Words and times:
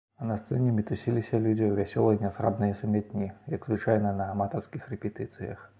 А 0.21 0.27
на 0.27 0.35
сцэне 0.43 0.71
мітусіліся 0.77 1.41
людзі 1.43 1.65
ў 1.67 1.75
вясёлай 1.81 2.19
нязграбнай 2.23 2.75
сумятні, 2.83 3.31
як 3.57 3.69
звычайна 3.71 4.19
на 4.25 4.33
аматарскіх 4.35 4.93
рэпетыцыях. 4.95 5.59